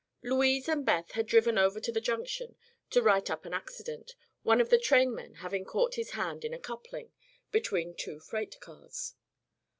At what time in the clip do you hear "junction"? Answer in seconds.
2.01-2.55